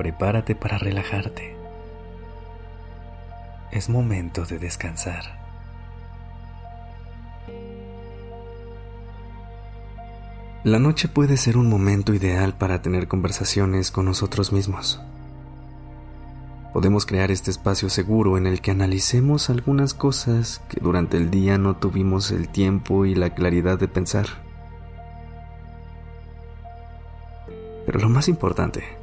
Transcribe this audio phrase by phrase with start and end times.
[0.00, 1.54] Prepárate para relajarte.
[3.70, 5.38] Es momento de descansar.
[10.64, 15.02] La noche puede ser un momento ideal para tener conversaciones con nosotros mismos.
[16.72, 21.58] Podemos crear este espacio seguro en el que analicemos algunas cosas que durante el día
[21.58, 24.28] no tuvimos el tiempo y la claridad de pensar.
[27.84, 28.99] Pero lo más importante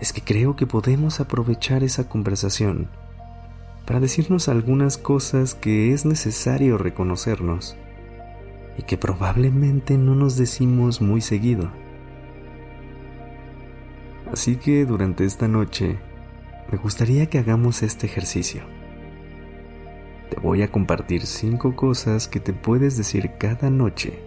[0.00, 2.88] es que creo que podemos aprovechar esa conversación
[3.86, 7.76] para decirnos algunas cosas que es necesario reconocernos
[8.76, 11.72] y que probablemente no nos decimos muy seguido.
[14.30, 15.98] Así que durante esta noche
[16.70, 18.62] me gustaría que hagamos este ejercicio.
[20.30, 24.22] Te voy a compartir cinco cosas que te puedes decir cada noche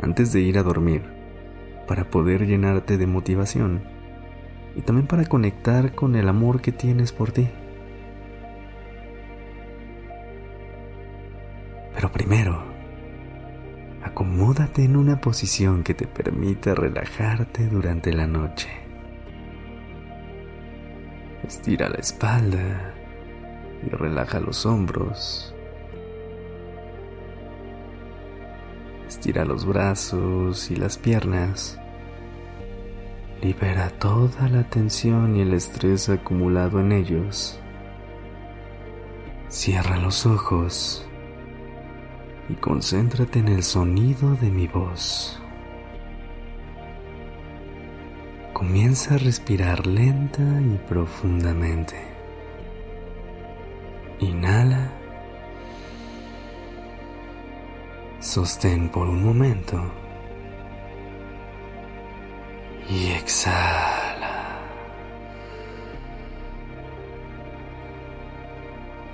[0.00, 1.02] antes de ir a dormir
[1.86, 4.01] para poder llenarte de motivación
[4.74, 7.48] y también para conectar con el amor que tienes por ti.
[11.94, 12.62] Pero primero,
[14.02, 18.68] acomódate en una posición que te permita relajarte durante la noche.
[21.46, 22.94] Estira la espalda
[23.86, 25.54] y relaja los hombros.
[29.06, 31.81] Estira los brazos y las piernas.
[33.42, 37.58] Libera toda la tensión y el estrés acumulado en ellos.
[39.48, 41.04] Cierra los ojos
[42.48, 45.42] y concéntrate en el sonido de mi voz.
[48.52, 51.96] Comienza a respirar lenta y profundamente.
[54.20, 54.92] Inhala.
[58.20, 60.01] Sostén por un momento.
[62.92, 64.60] Y exhala.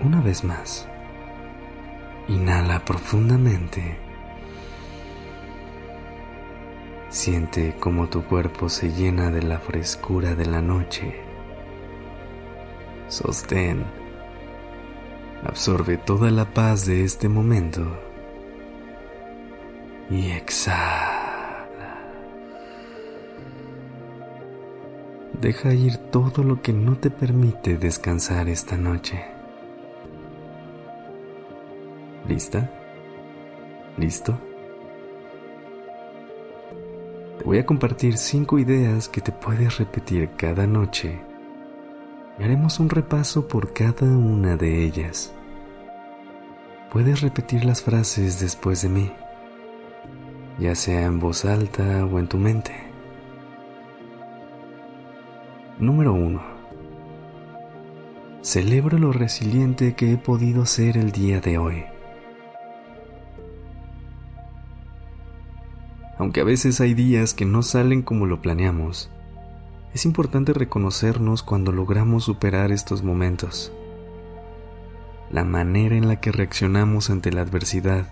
[0.00, 0.88] Una vez más.
[2.26, 3.96] Inhala profundamente.
[7.10, 11.20] Siente cómo tu cuerpo se llena de la frescura de la noche.
[13.06, 13.84] Sostén.
[15.46, 17.86] Absorbe toda la paz de este momento.
[20.10, 21.19] Y exhala.
[25.40, 29.24] Deja ir todo lo que no te permite descansar esta noche.
[32.28, 32.70] ¿Lista?
[33.96, 34.38] ¿Listo?
[37.38, 41.18] Te voy a compartir cinco ideas que te puedes repetir cada noche
[42.38, 45.32] y haremos un repaso por cada una de ellas.
[46.92, 49.12] Puedes repetir las frases después de mí,
[50.58, 52.89] ya sea en voz alta o en tu mente.
[55.80, 56.42] Número 1.
[58.42, 61.84] Celebro lo resiliente que he podido ser el día de hoy.
[66.18, 69.10] Aunque a veces hay días que no salen como lo planeamos,
[69.94, 73.72] es importante reconocernos cuando logramos superar estos momentos.
[75.30, 78.06] La manera en la que reaccionamos ante la adversidad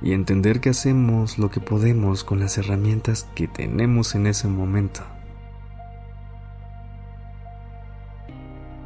[0.00, 5.02] y entender que hacemos lo que podemos con las herramientas que tenemos en ese momento.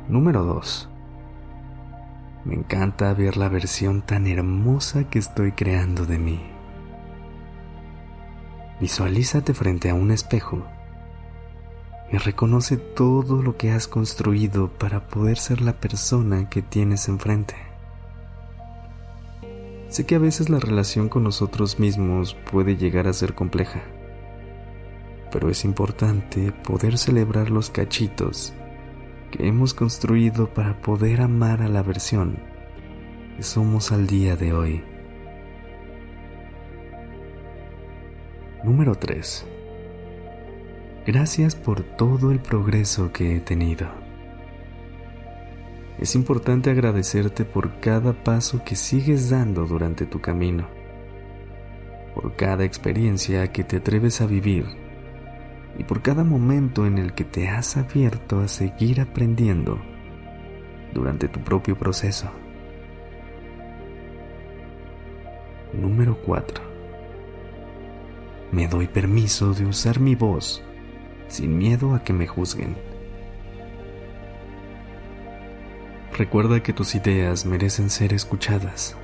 [0.08, 0.88] Número 2.
[2.44, 6.40] Me encanta ver la versión tan hermosa que estoy creando de mí.
[8.80, 10.62] Visualízate frente a un espejo
[12.12, 17.56] y reconoce todo lo que has construido para poder ser la persona que tienes enfrente.
[19.88, 23.82] Sé que a veces la relación con nosotros mismos puede llegar a ser compleja,
[25.32, 28.54] pero es importante poder celebrar los cachitos
[29.30, 32.38] que hemos construido para poder amar a la versión
[33.36, 34.82] que somos al día de hoy.
[38.64, 39.46] Número 3.
[41.06, 43.86] Gracias por todo el progreso que he tenido.
[45.98, 50.66] Es importante agradecerte por cada paso que sigues dando durante tu camino,
[52.14, 54.85] por cada experiencia que te atreves a vivir
[55.78, 59.78] y por cada momento en el que te has abierto a seguir aprendiendo
[60.94, 62.30] durante tu propio proceso.
[65.72, 66.64] Número 4.
[68.52, 70.62] Me doy permiso de usar mi voz
[71.28, 72.76] sin miedo a que me juzguen.
[76.16, 78.96] Recuerda que tus ideas merecen ser escuchadas.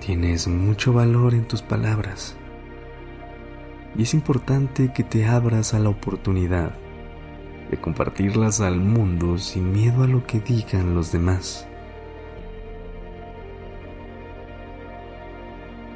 [0.00, 2.36] Tienes mucho valor en tus palabras
[3.96, 6.72] y es importante que te abras a la oportunidad
[7.70, 11.66] de compartirlas al mundo sin miedo a lo que digan los demás.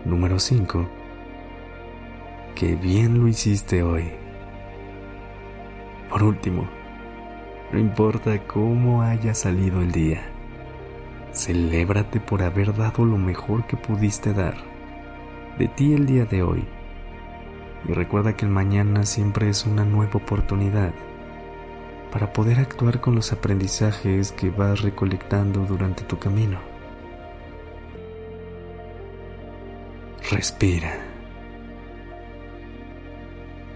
[0.05, 0.89] Número 5.
[2.55, 4.11] Qué bien lo hiciste hoy.
[6.11, 6.69] Por último,
[7.73, 10.23] no importa cómo haya salido el día,
[11.33, 14.57] celébrate por haber dado lo mejor que pudiste dar
[15.59, 16.65] de ti el día de hoy
[17.89, 20.93] y recuerda que el mañana siempre es una nueva oportunidad
[22.13, 26.59] para poder actuar con los aprendizajes que vas recolectando durante tu camino.
[30.31, 30.93] Respira.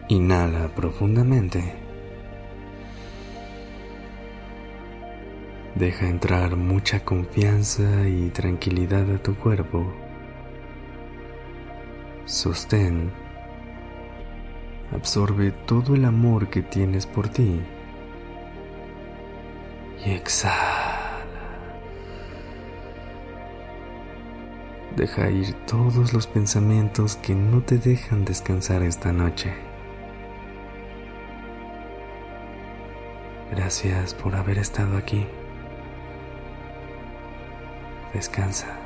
[0.09, 1.75] Inhala profundamente.
[5.75, 9.93] Deja entrar mucha confianza y tranquilidad a tu cuerpo.
[12.25, 13.26] Sostén
[14.93, 17.61] absorbe todo el amor que tienes por ti
[20.05, 20.97] y exhala.
[24.97, 29.53] Deja ir todos los pensamientos que no te dejan descansar esta noche.
[33.51, 35.27] Gracias por haber estado aquí.
[38.15, 38.86] Descansa.